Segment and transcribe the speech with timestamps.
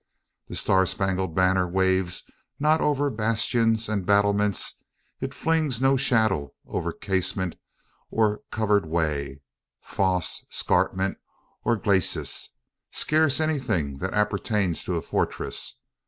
[0.47, 2.23] That star spangled banner waves
[2.59, 4.79] not over bastions and battlements;
[5.19, 7.59] it flings no shadow over casemate
[8.09, 9.43] or covered way,
[9.79, 11.17] fosse, scarpment,
[11.63, 12.49] or glacis
[12.89, 15.75] scarce anything that appertains to a fortress.